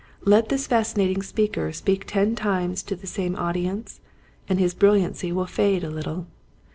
Let 0.25 0.49
this 0.49 0.65
fascinating 0.65 1.21
speaker 1.21 1.71
speak 1.71 2.05
ten 2.07 2.33
times 2.33 2.81
to 2.85 2.95
the 2.95 3.05
same 3.05 3.35
audience 3.35 4.01
and 4.49 4.57
his 4.57 4.73
bril 4.73 4.95
liancy 4.99 5.31
will 5.31 5.45
fade 5.45 5.83
a 5.83 5.91
little. 5.91 6.25